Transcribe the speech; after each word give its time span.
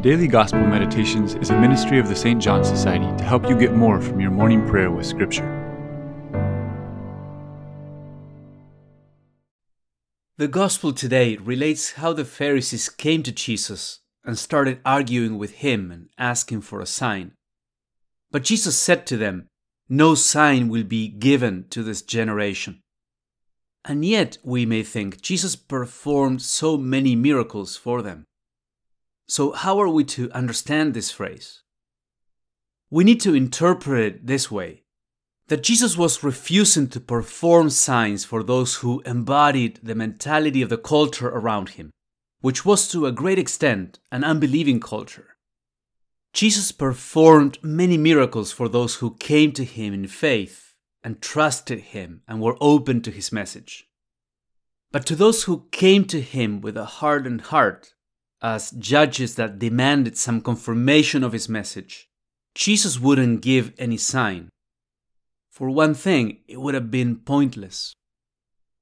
Daily 0.00 0.28
Gospel 0.28 0.60
Meditations 0.60 1.34
is 1.34 1.50
a 1.50 1.60
ministry 1.60 1.98
of 1.98 2.06
the 2.06 2.14
St. 2.14 2.40
John 2.40 2.64
Society 2.64 3.04
to 3.16 3.24
help 3.24 3.48
you 3.48 3.58
get 3.58 3.74
more 3.74 4.00
from 4.00 4.20
your 4.20 4.30
morning 4.30 4.64
prayer 4.68 4.92
with 4.92 5.04
Scripture. 5.04 5.42
The 10.36 10.46
Gospel 10.46 10.92
today 10.92 11.36
relates 11.38 11.94
how 11.94 12.12
the 12.12 12.24
Pharisees 12.24 12.88
came 12.88 13.24
to 13.24 13.32
Jesus 13.32 13.98
and 14.24 14.38
started 14.38 14.78
arguing 14.86 15.36
with 15.36 15.54
him 15.66 15.90
and 15.90 16.10
asking 16.16 16.60
for 16.60 16.80
a 16.80 16.86
sign. 16.86 17.32
But 18.30 18.44
Jesus 18.44 18.78
said 18.78 19.04
to 19.08 19.16
them, 19.16 19.48
No 19.88 20.14
sign 20.14 20.68
will 20.68 20.84
be 20.84 21.08
given 21.08 21.66
to 21.70 21.82
this 21.82 22.02
generation. 22.02 22.82
And 23.84 24.04
yet, 24.04 24.38
we 24.44 24.64
may 24.64 24.84
think 24.84 25.20
Jesus 25.22 25.56
performed 25.56 26.40
so 26.40 26.76
many 26.76 27.16
miracles 27.16 27.74
for 27.76 28.00
them. 28.00 28.26
So, 29.28 29.52
how 29.52 29.78
are 29.78 29.88
we 29.88 30.04
to 30.04 30.32
understand 30.32 30.94
this 30.94 31.10
phrase? 31.10 31.62
We 32.90 33.04
need 33.04 33.20
to 33.20 33.34
interpret 33.34 34.00
it 34.00 34.26
this 34.26 34.50
way 34.50 34.84
that 35.48 35.62
Jesus 35.62 35.96
was 35.96 36.22
refusing 36.22 36.88
to 36.88 37.00
perform 37.00 37.70
signs 37.70 38.24
for 38.24 38.42
those 38.42 38.76
who 38.76 39.00
embodied 39.00 39.80
the 39.82 39.94
mentality 39.94 40.62
of 40.62 40.68
the 40.70 40.78
culture 40.78 41.28
around 41.28 41.70
him, 41.70 41.90
which 42.40 42.64
was 42.64 42.88
to 42.88 43.06
a 43.06 43.12
great 43.12 43.38
extent 43.38 43.98
an 44.10 44.24
unbelieving 44.24 44.80
culture. 44.80 45.36
Jesus 46.32 46.72
performed 46.72 47.58
many 47.62 47.98
miracles 47.98 48.52
for 48.52 48.68
those 48.68 48.96
who 48.96 49.16
came 49.16 49.52
to 49.52 49.64
him 49.64 49.92
in 49.92 50.06
faith 50.06 50.74
and 51.02 51.20
trusted 51.20 51.80
him 51.80 52.22
and 52.28 52.40
were 52.40 52.56
open 52.60 53.02
to 53.02 53.10
his 53.10 53.32
message. 53.32 53.88
But 54.90 55.04
to 55.06 55.16
those 55.16 55.44
who 55.44 55.68
came 55.70 56.04
to 56.06 56.20
him 56.20 56.60
with 56.60 56.76
a 56.76 56.84
hardened 56.84 57.42
heart, 57.42 57.94
as 58.40 58.70
judges 58.72 59.34
that 59.34 59.58
demanded 59.58 60.16
some 60.16 60.40
confirmation 60.40 61.24
of 61.24 61.32
his 61.32 61.48
message, 61.48 62.08
Jesus 62.54 62.98
wouldn't 62.98 63.40
give 63.40 63.72
any 63.78 63.96
sign. 63.96 64.48
For 65.50 65.70
one 65.70 65.94
thing, 65.94 66.38
it 66.46 66.60
would 66.60 66.74
have 66.74 66.90
been 66.90 67.16
pointless. 67.16 67.94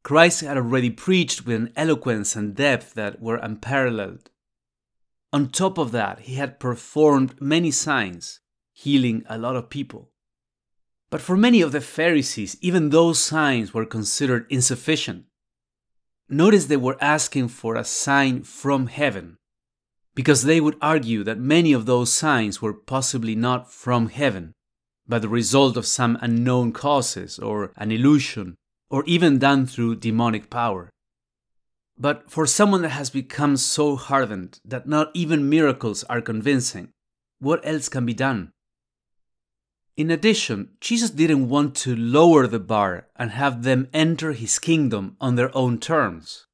Christ 0.03 0.43
had 0.43 0.57
already 0.57 0.91
preached 0.91 1.47
with 1.47 1.57
an 1.57 1.73
eloquence 1.75 2.37
and 2.37 2.55
depth 2.55 2.95
that 2.95 3.21
were 3.21 3.37
unparalleled. 3.37 4.31
On 5.33 5.49
top 5.49 5.79
of 5.79 5.91
that, 5.93 6.21
he 6.21 6.35
had 6.35 6.61
performed 6.61 7.41
many 7.41 7.71
signs, 7.71 8.41
healing 8.73 9.25
a 9.29 9.39
lot 9.39 9.57
of 9.57 9.71
people. 9.71 10.11
But 11.11 11.21
for 11.21 11.37
many 11.37 11.61
of 11.61 11.73
the 11.73 11.81
Pharisees, 11.81 12.57
even 12.61 12.91
those 12.91 13.19
signs 13.19 13.73
were 13.73 13.87
considered 13.87 14.47
insufficient. 14.51 15.25
Notice 16.29 16.67
they 16.67 16.77
were 16.77 16.99
asking 17.01 17.49
for 17.49 17.77
a 17.77 17.85
sign 17.85 18.43
from 18.43 18.89
heaven, 18.89 19.39
because 20.17 20.45
they 20.45 20.61
would 20.61 20.79
argue 20.81 21.23
that 21.23 21.39
many 21.39 21.75
of 21.75 21.85
those 21.85 22.11
signs 22.11 22.63
were 22.63 22.73
possibly 22.73 23.35
not 23.35 23.71
from 23.71 24.09
heaven, 24.09 24.55
but 25.07 25.21
the 25.21 25.29
result 25.29 25.77
of 25.77 25.87
some 25.87 26.19
unknown 26.23 26.73
causes 26.73 27.39
or 27.39 27.71
an 27.77 27.93
illusion, 27.93 28.57
or 28.89 29.05
even 29.05 29.39
done 29.39 29.67
through 29.67 29.95
demonic 29.95 30.49
power. 30.49 30.89
But 31.99 32.31
for 32.31 32.47
someone 32.47 32.81
that 32.83 32.97
has 33.01 33.11
become 33.11 33.59
so 33.59 33.95
hardened 33.95 34.59
that 34.65 34.89
not 34.89 35.11
even 35.13 35.51
miracles 35.51 36.03
are 36.05 36.23
convincing, 36.23 36.89
what 37.39 37.61
else 37.63 37.91
can 37.91 38.07
be 38.07 38.15
done? 38.15 38.53
In 39.99 40.11
addition, 40.11 40.71
Jesus 40.81 41.11
didn't 41.11 41.49
want 41.49 41.75
to 41.77 41.95
lower 41.95 42.47
the 42.47 42.61
bar 42.61 43.09
and 43.17 43.33
have 43.33 43.65
them 43.65 43.89
enter 43.93 44.33
his 44.33 44.59
kingdom 44.59 45.17
on 45.21 45.35
their 45.35 45.55
own 45.55 45.79
terms. 45.79 46.47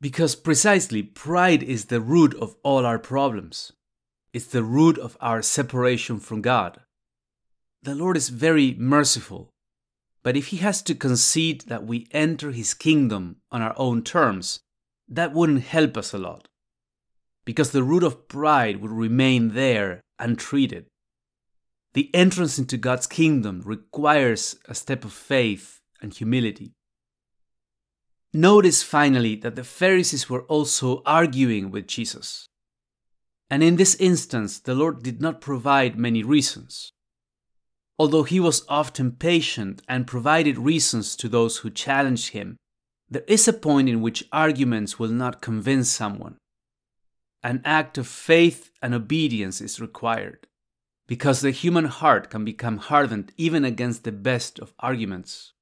Because 0.00 0.34
precisely 0.34 1.02
pride 1.02 1.62
is 1.62 1.86
the 1.86 2.00
root 2.00 2.34
of 2.34 2.56
all 2.62 2.86
our 2.86 2.98
problems. 2.98 3.72
It's 4.32 4.46
the 4.46 4.62
root 4.62 4.96
of 4.96 5.16
our 5.20 5.42
separation 5.42 6.20
from 6.20 6.40
God. 6.40 6.80
The 7.82 7.94
Lord 7.94 8.16
is 8.16 8.28
very 8.28 8.74
merciful, 8.78 9.50
but 10.22 10.36
if 10.36 10.48
He 10.48 10.58
has 10.58 10.82
to 10.82 10.94
concede 10.94 11.62
that 11.62 11.84
we 11.84 12.08
enter 12.12 12.50
His 12.50 12.74
kingdom 12.74 13.36
on 13.50 13.60
our 13.60 13.74
own 13.76 14.02
terms, 14.02 14.60
that 15.08 15.32
wouldn't 15.32 15.64
help 15.64 15.96
us 15.96 16.14
a 16.14 16.18
lot. 16.18 16.48
Because 17.44 17.72
the 17.72 17.82
root 17.82 18.02
of 18.02 18.28
pride 18.28 18.80
would 18.80 18.90
remain 18.90 19.54
there 19.54 20.00
untreated. 20.18 20.86
The 21.94 22.14
entrance 22.14 22.58
into 22.58 22.76
God's 22.76 23.06
kingdom 23.06 23.62
requires 23.64 24.56
a 24.66 24.74
step 24.74 25.04
of 25.04 25.12
faith 25.12 25.80
and 26.00 26.14
humility. 26.14 26.72
Notice 28.32 28.84
finally 28.84 29.34
that 29.36 29.56
the 29.56 29.64
Pharisees 29.64 30.30
were 30.30 30.42
also 30.42 31.02
arguing 31.04 31.72
with 31.72 31.88
Jesus. 31.88 32.46
And 33.50 33.62
in 33.62 33.74
this 33.74 33.96
instance, 33.96 34.60
the 34.60 34.74
Lord 34.74 35.02
did 35.02 35.20
not 35.20 35.40
provide 35.40 35.98
many 35.98 36.22
reasons. 36.22 36.92
Although 37.98 38.22
he 38.22 38.38
was 38.38 38.64
often 38.68 39.12
patient 39.12 39.82
and 39.88 40.06
provided 40.06 40.58
reasons 40.58 41.16
to 41.16 41.28
those 41.28 41.58
who 41.58 41.70
challenged 41.70 42.30
him, 42.30 42.56
there 43.10 43.24
is 43.26 43.48
a 43.48 43.52
point 43.52 43.88
in 43.88 44.00
which 44.00 44.28
arguments 44.32 44.98
will 44.98 45.10
not 45.10 45.42
convince 45.42 45.90
someone. 45.90 46.36
An 47.42 47.60
act 47.64 47.98
of 47.98 48.06
faith 48.06 48.70
and 48.80 48.94
obedience 48.94 49.60
is 49.60 49.80
required, 49.80 50.46
because 51.08 51.40
the 51.40 51.50
human 51.50 51.86
heart 51.86 52.30
can 52.30 52.44
become 52.44 52.76
hardened 52.76 53.32
even 53.36 53.64
against 53.64 54.04
the 54.04 54.12
best 54.12 54.60
of 54.60 54.72
arguments. 54.78 55.52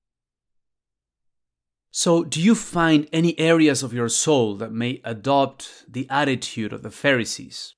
So, 1.91 2.23
do 2.25 2.41
you 2.41 2.55
find 2.55 3.09
any 3.13 3.39
areas 3.39 3.83
of 3.83 3.95
your 3.95 4.09
soul 4.09 4.57
that 4.57 4.73
may 4.73 5.01
adopt 5.05 5.85
the 5.89 6.07
attitude 6.11 6.73
of 6.73 6.83
the 6.83 6.91
Pharisees? 6.91 7.75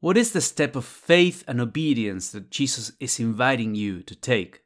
What 0.00 0.16
is 0.16 0.32
the 0.32 0.40
step 0.40 0.76
of 0.76 0.84
faith 0.84 1.44
and 1.48 1.60
obedience 1.60 2.30
that 2.30 2.50
Jesus 2.50 2.92
is 3.00 3.20
inviting 3.20 3.74
you 3.74 4.02
to 4.02 4.14
take? 4.14 4.60